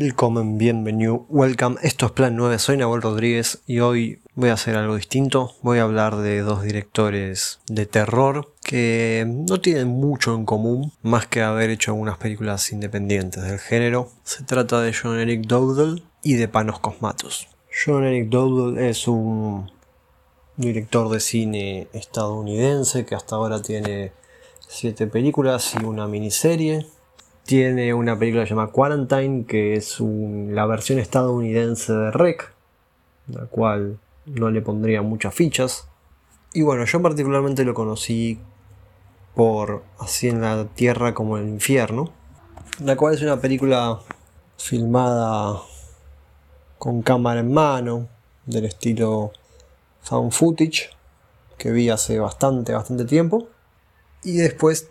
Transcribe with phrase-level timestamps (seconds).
[0.00, 1.74] Willkommen, bienvenido, welcome.
[1.82, 5.56] Esto es Plan 9, soy Nahuel Rodríguez y hoy voy a hacer algo distinto.
[5.60, 11.26] Voy a hablar de dos directores de terror que no tienen mucho en común, más
[11.26, 14.12] que haber hecho algunas películas independientes del género.
[14.22, 17.48] Se trata de John Eric Dowdle y de Panos Cosmatos.
[17.84, 19.68] John Eric Dowdle es un
[20.56, 24.12] director de cine estadounidense que hasta ahora tiene
[24.68, 26.86] siete películas y una miniserie
[27.48, 32.52] tiene una película llamada Quarantine, que es la versión estadounidense de Rec,
[33.26, 35.88] la cual no le pondría muchas fichas.
[36.52, 38.38] Y bueno, yo particularmente lo conocí
[39.34, 42.10] por Así en la Tierra como en el Infierno,
[42.84, 43.98] la cual es una película
[44.58, 45.62] filmada
[46.76, 48.08] con cámara en mano,
[48.44, 49.32] del estilo
[50.02, 50.90] found footage,
[51.56, 53.48] que vi hace bastante, bastante tiempo.
[54.22, 54.90] Y después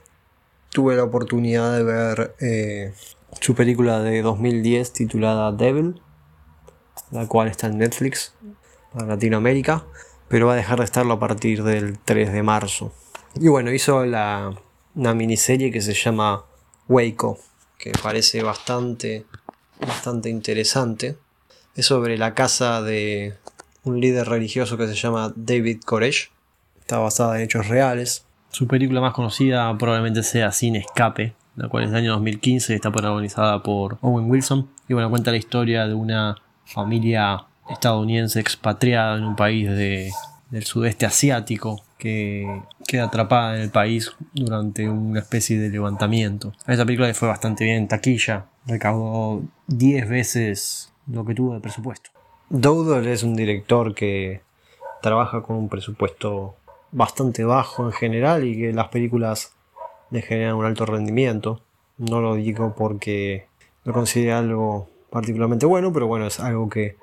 [0.70, 2.94] tuve la oportunidad de ver eh,
[3.41, 6.02] su película de 2010 titulada Devil,
[7.12, 8.34] la cual está en Netflix
[8.93, 9.85] para Latinoamérica,
[10.27, 12.93] pero va a dejar de estarlo a partir del 3 de marzo.
[13.35, 14.54] Y bueno, hizo la,
[14.96, 16.46] una miniserie que se llama
[16.87, 17.40] Waco,
[17.77, 19.26] que parece bastante,
[19.79, 21.18] bastante interesante.
[21.76, 23.37] Es sobre la casa de
[23.84, 26.31] un líder religioso que se llama David Koresh.
[26.79, 28.27] Está basada en hechos reales.
[28.58, 32.76] Su película más conocida probablemente sea Sin Escape, la cual es del año 2015 y
[32.76, 34.68] está protagonizada por Owen Wilson.
[34.88, 41.05] Y bueno, cuenta la historia de una familia estadounidense expatriada en un país del sudeste
[41.05, 46.52] asiático que queda atrapada en el país durante una especie de levantamiento.
[46.66, 52.10] Esta película fue bastante bien en taquilla, recaudó 10 veces lo que tuvo de presupuesto.
[52.49, 54.42] Dowdle es un director que
[55.04, 56.55] trabaja con un presupuesto
[56.91, 59.54] bastante bajo en general y que las películas
[60.12, 61.62] le generan un alto rendimiento.
[61.98, 63.48] No lo digo porque
[63.84, 66.97] lo considere algo particularmente bueno, pero bueno, es algo que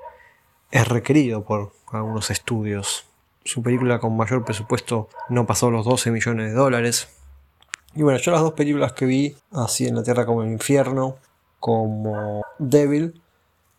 [0.71, 3.05] es requerido por algunos estudios.
[3.43, 7.09] Su película con mayor presupuesto no pasó los 12 millones de dólares.
[7.93, 11.17] Y bueno, yo las dos películas que vi, así en la Tierra como el Infierno,
[11.59, 13.21] como Devil,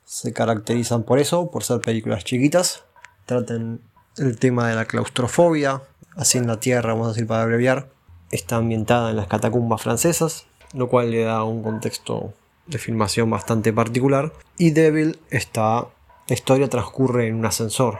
[0.04, 2.84] se caracterizan por eso, por ser películas chiquitas.
[3.26, 3.80] Traten
[4.16, 5.82] el tema de la claustrofobia,
[6.16, 7.90] así en la Tierra, vamos a decir para abreviar,
[8.30, 12.32] está ambientada en las catacumbas francesas, lo cual le da un contexto
[12.66, 14.32] de filmación bastante particular.
[14.58, 15.86] Y Devil está,
[16.26, 17.98] la historia transcurre en un ascensor,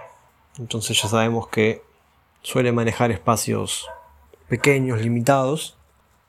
[0.58, 1.82] entonces ya sabemos que
[2.42, 3.86] suele manejar espacios
[4.48, 5.76] pequeños, limitados,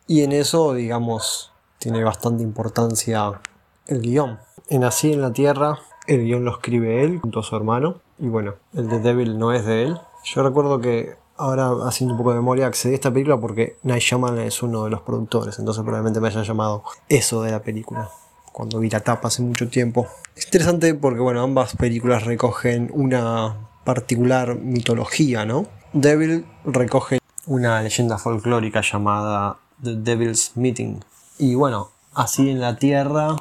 [0.08, 3.42] y en eso, digamos, tiene bastante importancia
[3.88, 4.40] el guion.
[4.70, 8.28] En Así en la Tierra, el guion lo escribe él junto a su hermano, y
[8.28, 10.00] bueno, el de Devil no es de él.
[10.24, 14.02] Yo recuerdo que ahora haciendo un poco de memoria accedí a esta película porque Night
[14.02, 18.10] Shyamalan es uno de los productores, entonces probablemente me haya llamado eso de la película
[18.52, 20.08] cuando vi la tapa hace mucho tiempo.
[20.36, 25.68] Es interesante porque bueno, ambas películas recogen una particular mitología, ¿no?
[25.94, 31.02] Devil recoge una leyenda folclórica llamada The Devil's Meeting.
[31.38, 33.36] Y bueno, así en la Tierra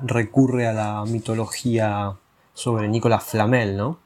[0.00, 2.14] recurre a la mitología
[2.54, 3.98] sobre Nicolas Flamel, ¿no?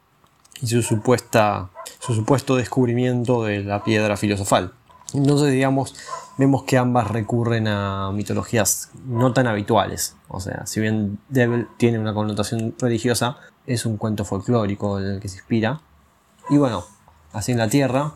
[0.61, 1.69] Y su supuesta
[2.01, 4.73] su supuesto descubrimiento de la piedra filosofal.
[5.13, 5.93] Entonces, digamos,
[6.37, 10.15] vemos que ambas recurren a mitologías no tan habituales.
[10.27, 15.19] O sea, si bien Devil tiene una connotación religiosa, es un cuento folclórico en el
[15.19, 15.81] que se inspira.
[16.49, 16.83] Y bueno,
[17.33, 18.13] así en la Tierra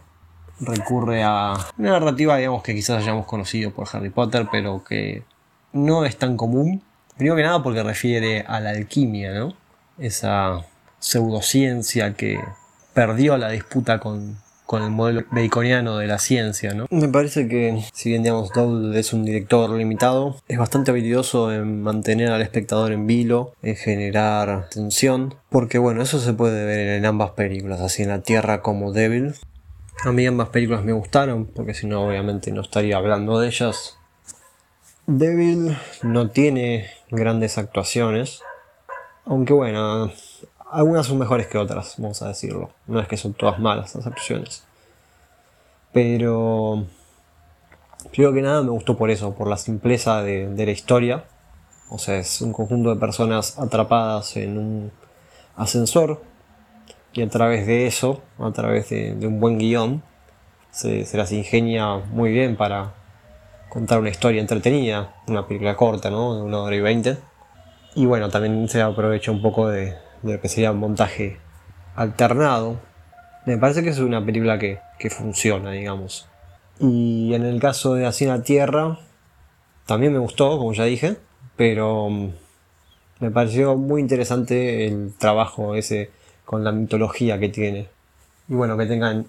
[0.59, 5.23] recurre a una narrativa, digamos, que quizás hayamos conocido por Harry Potter, pero que
[5.73, 6.81] no es tan común.
[7.17, 9.53] Primero que nada porque refiere a la alquimia, ¿no?
[9.99, 10.65] Esa
[10.97, 12.39] pseudociencia que
[12.95, 14.37] perdió la disputa con,
[14.73, 16.87] el modelo baconiano de la ciencia, ¿no?
[16.89, 21.81] Me parece que, si bien digamos Dowd es un director limitado, es bastante habilidoso en
[21.81, 27.05] mantener al espectador en vilo, en generar tensión, porque bueno, eso se puede ver en
[27.05, 29.35] ambas películas, así en La Tierra como Devil.
[30.03, 33.97] A mí ambas películas me gustaron, porque si no, obviamente no estaría hablando de ellas.
[35.07, 38.41] Devil no tiene grandes actuaciones,
[39.25, 40.11] aunque bueno,
[40.71, 42.71] algunas son mejores que otras, vamos a decirlo.
[42.87, 44.63] No es que son todas malas las actuaciones.
[45.93, 46.85] Pero,
[48.11, 51.25] primero que nada, me gustó por eso, por la simpleza de, la historia.
[51.89, 54.91] O sea, es un conjunto de personas atrapadas en un
[55.55, 56.21] ascensor
[57.13, 60.03] y a través de eso, a través de, un buen guion,
[60.71, 62.93] se, se, las ingenia muy bien para
[63.69, 66.35] contar una historia entretenida, una película corta, ¿no?
[66.35, 67.17] De una hora y veinte.
[67.93, 69.95] Y bueno, también se aprovecha un poco de,
[70.25, 71.37] de lo que sería un montaje
[71.95, 72.79] alternado.
[73.45, 74.79] Me parece que es una película que,
[75.09, 76.27] funciona, digamos.
[76.79, 78.99] Y en el caso de Así en la Tierra,
[79.85, 81.17] también me gustó, como ya dije,
[81.55, 82.29] pero mm,
[83.19, 86.09] Me pareció muy interesante el trabajo ese
[86.43, 87.87] con la mitología que tiene.
[88.49, 89.27] Y bueno, que tengan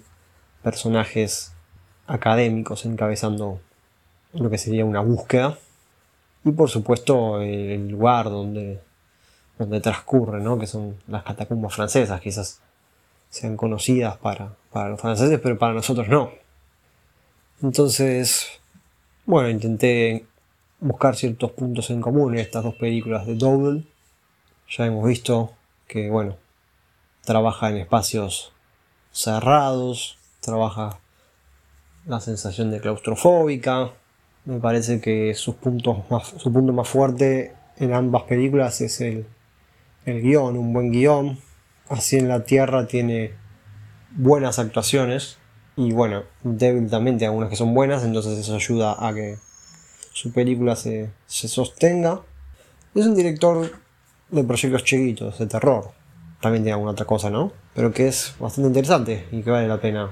[0.63, 1.53] personajes
[2.07, 3.59] académicos encabezando
[4.33, 5.57] lo que sería una búsqueda.
[6.43, 8.81] Y por supuesto el lugar donde,
[9.57, 10.57] donde transcurre, ¿no?
[10.59, 12.61] que son las catacumbas francesas, quizás
[13.29, 16.31] sean conocidas para, para los franceses, pero para nosotros no.
[17.61, 18.47] Entonces,
[19.25, 20.25] bueno, intenté
[20.79, 23.83] buscar ciertos puntos en común en estas dos películas de Double.
[24.69, 25.53] Ya hemos visto
[25.87, 26.37] que, bueno,
[27.23, 28.53] trabaja en espacios
[29.11, 30.99] cerrados, trabaja
[32.05, 33.91] la sensación de claustrofóbica.
[34.45, 35.97] Me parece que sus puntos
[36.37, 39.25] su punto más fuerte en ambas películas es el,
[40.07, 41.37] el guion, un buen guion.
[41.89, 43.33] Así en la Tierra tiene
[44.11, 45.37] buenas actuaciones
[45.75, 49.37] y bueno, Devil también tiene algunas que son buenas, entonces eso ayuda a que
[50.11, 52.21] su película se, sostenga.
[52.95, 53.71] Es un director
[54.31, 55.91] de proyectos chiquitos, de terror.
[56.41, 57.51] También tiene alguna otra cosa, ¿no?
[57.75, 60.11] Pero que es bastante interesante y que vale la pena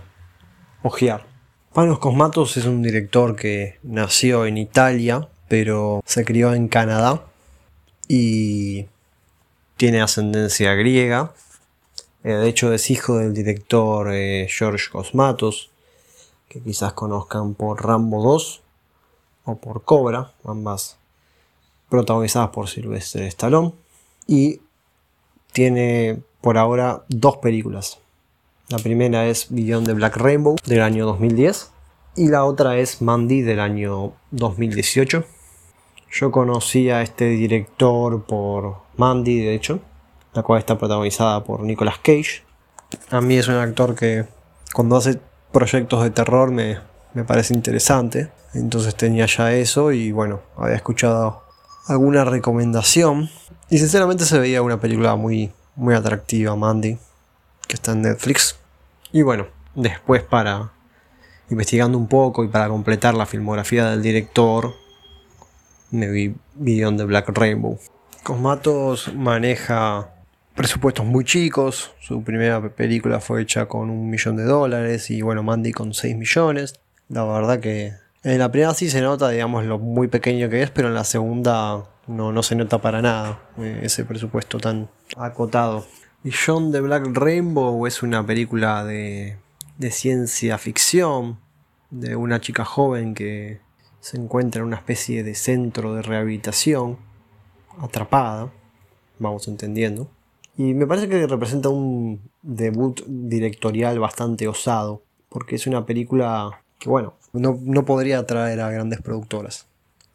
[0.84, 1.26] ojear.
[1.74, 7.24] Panos Cosmatos es un director que nació en Italia, pero se crió en Canadá
[8.08, 8.86] y
[9.78, 11.34] tiene ascendencia griega.
[12.24, 15.70] Eh, de hecho es hijo del director eh, George Cosmatos,
[16.50, 18.62] que quizás conozcan por Rambo 2
[19.46, 20.98] o por Cobra, ambas
[21.90, 23.74] protagonizadas por Sylvester Stallone.
[24.28, 24.62] Y
[25.52, 28.00] tiene por ahora dos películas.
[28.70, 31.70] La primera es Beyond the Black Rainbow del año 2010
[32.16, 35.24] y la otra es Mandy del año 2018.
[36.18, 39.82] Yo conocí a este director por Mandy, de hecho,
[40.34, 42.46] la cual está protagonizada por Nicolas Cage.
[43.10, 44.24] A mí es un actor que
[44.74, 45.20] cuando hace
[45.52, 46.80] proyectos de terror me,
[47.14, 48.32] me parece interesante.
[48.54, 51.44] Entonces tenía ya eso y bueno, había escuchado
[51.86, 53.30] alguna recomendación.
[53.70, 56.98] Y sinceramente se veía una película muy, muy atractiva, Mandy,
[57.68, 58.58] que está en Netflix.
[59.12, 60.72] Y bueno, después para
[61.50, 64.85] investigando un poco y para completar la filmografía del director,
[65.92, 67.80] me vi Beyond the Black Rainbow.
[68.24, 70.10] Cosmatos maneja
[70.56, 71.94] presupuestos muy chicos.
[72.00, 76.16] Su primera película fue hecha con un millón de dólares y bueno, Mandy con 6
[76.16, 76.80] millones.
[77.10, 77.94] La verdad que
[78.24, 81.04] en la primera sí se nota, digamos, lo muy pequeño que es, pero en la
[81.04, 85.86] segunda no, no se nota para nada eh, ese presupuesto tan acotado.
[86.24, 86.32] Y
[86.72, 89.38] the Black Rainbow es una película de,
[89.78, 91.38] de ciencia ficción,
[91.92, 93.60] de una chica joven que
[94.06, 97.00] se encuentra en una especie de centro de rehabilitación,
[97.80, 98.52] atrapada,
[99.18, 100.08] vamos entendiendo.
[100.56, 106.88] Y me parece que representa un debut directorial bastante osado, porque es una película que,
[106.88, 109.66] bueno, no, podría atraer a grandes productoras.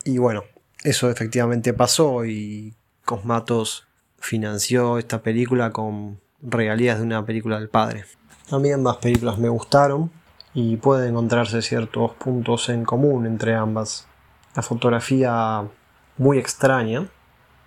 [0.05, 0.45] Y bueno,
[0.85, 3.89] eso efectivamente pasó y Cosmatos
[4.21, 8.05] financió esta película con regalías de una película del padre.
[8.49, 10.13] También ambas películas me gustaron
[10.55, 14.07] y pueden encontrarse ciertos puntos en común entre ambas.
[14.55, 15.65] La fotografía
[16.19, 17.07] muy extraña,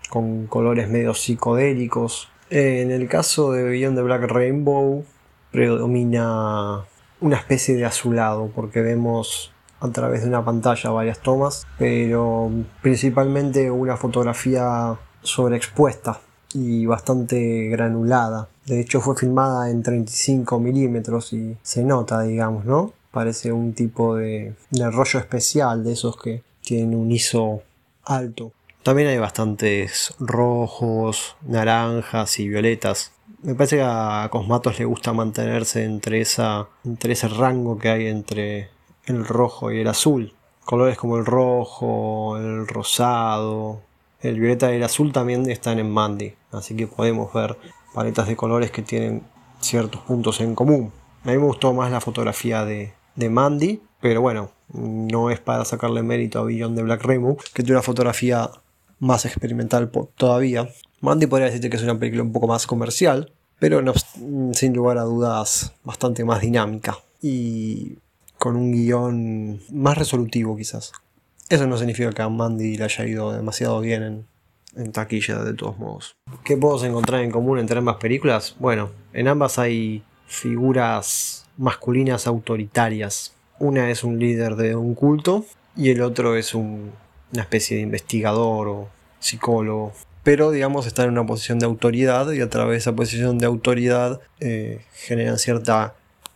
[0.10, 2.30] con colores medio psicodélicos.
[2.50, 5.06] En el caso de Beyond the Black Rainbow
[5.52, 6.82] predomina
[7.22, 12.52] una especie de azulado, porque vemos a través de una pantalla varias tomas, pero
[12.82, 16.20] principalmente una fotografía sobreexpuesta
[16.54, 18.48] y bastante granulada.
[18.66, 22.94] De hecho fue filmada en 35 milímetros y se nota, digamos, ¿no?
[23.12, 27.62] Parece un tipo de, de rollo especial de esos que tienen un ISO
[28.06, 28.51] alto.
[28.84, 33.13] También hay bastantes rojos, naranjas y violetas
[33.44, 38.08] me parece que a Cosmatos le gusta mantenerse entre, esa, entre ese rango que hay
[38.08, 38.70] entre
[39.06, 40.34] el rojo y el azul.
[40.63, 43.82] Colores como el rojo, el rosado,
[44.22, 47.57] el violeta y el azul también están en Mandy, así que podemos ver
[47.93, 49.24] paletas de colores que tienen
[49.60, 50.91] ciertos puntos en común.
[51.24, 55.65] A mí me gustó más la fotografía de, de Mandy, pero bueno, no es para
[55.65, 58.50] sacarle mérito a Beyond de Black Rainbow, que tiene una fotografía
[59.00, 60.69] más experimental todavía.
[61.01, 63.81] Mandy podría decirte que es una película un poco más comercial, pero
[64.53, 67.98] sin lugar a dudas bastante más dinámica y
[68.38, 70.91] con un guion más resolutivo quizás.
[71.50, 74.27] Eso no significa que a Mandy le haya ido demasiado bien en,
[74.75, 76.15] en taquilla de todos modos.
[76.44, 78.56] ¿Qué puedo encontrar en común entre ambas películas?
[78.60, 83.34] Bueno, en ambas hay figuras masculinas autoritarias.
[83.60, 86.92] Una es un líder de un culto y el otro es una
[87.34, 88.89] especie de investigador o
[89.20, 93.38] psicólogo pero digamos están en una posición de autoridad y a través de esa posición
[93.38, 95.96] de autoridad eh, generan cierta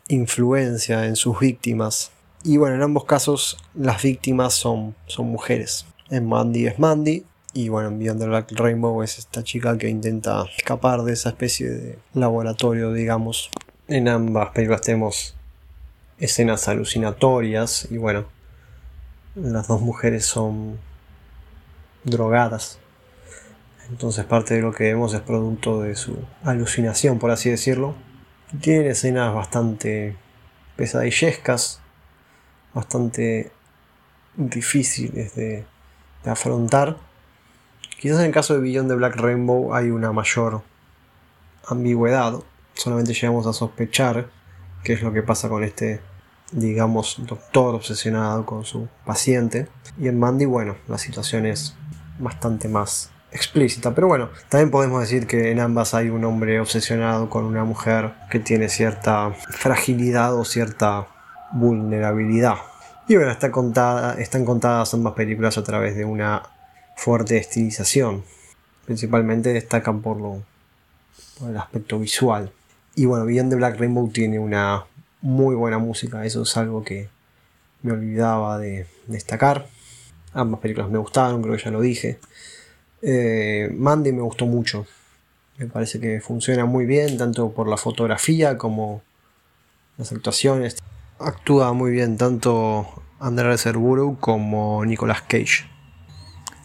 [0.10, 2.12] influencia en sus víctimas.
[2.44, 5.86] Y bueno, en ambos casos las víctimas son, son mujeres.
[6.10, 7.26] En Mandy es Mandy
[7.58, 11.68] Y bueno, Beyond the Black Rainbow es esta chica que intenta escapar de esa especie
[11.68, 13.50] de laboratorio, digamos.
[13.88, 15.36] En ambas películas tenemos
[16.20, 18.26] escenas alucinatorias y bueno,
[19.34, 20.78] las dos mujeres son
[22.04, 22.78] drogadas.
[23.90, 27.96] Entonces parte de lo que vemos es producto de su alucinación, por así decirlo.
[28.62, 30.16] Tiene escenas bastante
[30.76, 31.82] pesadillescas,
[32.76, 33.52] bastante
[34.36, 35.66] difíciles de,
[36.24, 37.07] afrontar.
[38.00, 40.62] Quizás en el caso de Beyond de Black Rainbow hay una mayor
[41.68, 42.36] ambigüedad.
[42.76, 44.30] Solamente llegamos a sospechar
[44.84, 46.00] qué es lo que pasa con este,
[46.52, 49.68] digamos, doctor obsesionado con su paciente.
[49.98, 51.76] Y en Mandy, bueno, la situación es
[52.20, 53.96] bastante más explícita.
[53.96, 58.14] Pero bueno, también podemos decir que en ambas hay un hombre obsesionado con una mujer
[58.30, 61.08] que tiene cierta fragilidad o cierta
[61.52, 62.58] vulnerabilidad.
[63.08, 66.44] Y bueno, está contada, están contadas ambas películas a través de una
[66.98, 68.24] fuerte estilización.
[68.86, 70.44] Principalmente destacan por, lo,
[71.40, 72.52] por el aspecto visual.
[72.96, 74.86] Y bueno, Beyond the Black Rainbow tiene una
[75.22, 77.10] muy buena música, eso es algo que
[77.84, 79.68] me olvidaba de destacar.
[80.34, 82.20] Ambas películas me gustaron, creo que ya lo dije.
[83.02, 84.86] Eh, Mandy me gustó mucho.
[85.58, 89.02] Me parece que funciona muy bien, tanto por la fotografía como
[89.98, 90.78] las actuaciones.
[91.20, 92.88] Actúa muy bien tanto
[93.20, 95.77] Andrea Serburu como Nicolas Cage.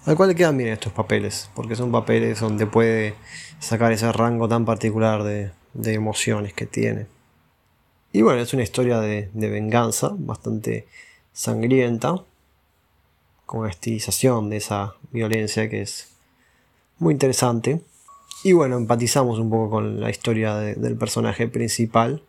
[0.04, 3.14] Al cual le quedan bien estos papeles, porque son papeles donde puede
[3.60, 5.52] sacar ese rango tan particular de,
[5.94, 7.06] emociones que tiene.
[8.12, 10.88] Y bueno, es una historia de, venganza bastante
[11.32, 12.16] sangrienta,
[13.46, 16.08] con estilización de esa violencia que es
[16.98, 17.80] muy interesante.
[18.42, 22.24] Y bueno, empatizamos un poco con la historia del personaje principal.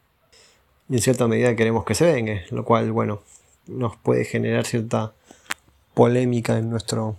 [0.90, 3.24] Y en cierta medida queremos que se venga, lo cual, bueno,
[3.66, 5.14] nos puede generar cierta
[5.96, 7.18] polémica en nuestro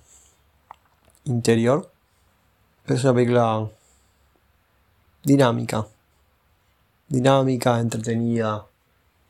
[1.25, 1.91] interior.
[2.87, 3.69] Es una película
[5.23, 5.87] dinámica.
[7.09, 8.67] Dinámica, entretenida.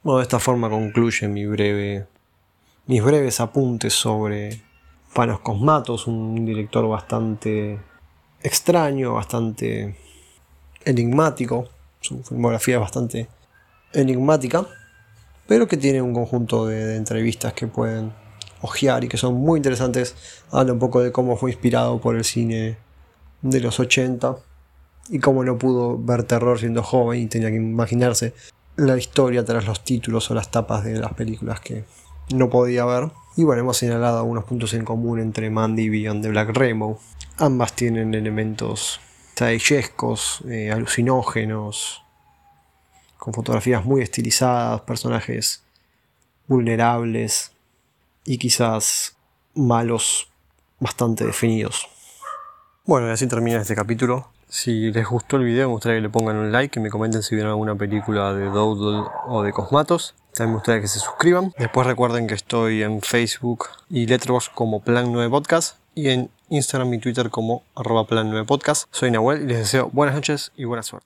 [0.02, 2.06] Bueno, de esta forma concluye mi breve,
[2.86, 4.62] mis breves apuntes sobre
[5.14, 7.78] Panos Cosmatos, un director bastante
[8.42, 9.96] extraño, bastante
[10.84, 11.68] enigmático.
[12.00, 13.28] Su filmografía es bastante
[13.92, 14.66] enigmática,
[15.46, 18.12] pero que tiene un conjunto de, entrevistas que pueden
[18.64, 20.14] ojear y que son muy interesantes.
[20.50, 22.78] Habla un poco de cómo fue inspirado por el cine
[23.42, 24.36] de los 80
[25.10, 28.32] y cómo no pudo ver terror siendo joven y tenía que imaginarse
[28.76, 31.84] la historia tras los títulos o las tapas de las películas que
[32.34, 33.10] no podía ver.
[33.36, 36.98] Y bueno, hemos señalado algunos puntos en común entre Mandy y Beyond the Black Rainbow.
[37.36, 39.00] Ambas tienen elementos
[39.34, 42.02] tradellescos, eh, alucinógenos,
[43.18, 45.62] con fotografías muy estilizadas, personajes
[46.46, 47.53] vulnerables
[48.24, 49.16] y quizás
[49.54, 50.28] malos
[50.80, 51.88] bastante definidos.
[52.84, 54.28] Bueno, y así termina este capítulo.
[54.48, 57.22] Si les gustó el video, me gustaría que le pongan un like, y me comenten
[57.22, 60.14] si vieron alguna película de Doodle o de Cosmatos.
[60.32, 61.52] También me gustaría que se suscriban.
[61.58, 66.92] Después recuerden que estoy en Facebook y Letterboxd como Plan 9 Podcast y en Instagram
[66.94, 68.86] y Twitter como arroba Plan 9 Podcast.
[68.90, 71.02] Soy Nahuel y les deseo buenas noches y buena suerte.